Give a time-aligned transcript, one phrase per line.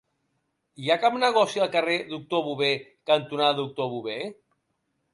[0.85, 2.73] Hi ha algun negoci al carrer Doctor Bové
[3.13, 4.21] cantonada Doctor Bové?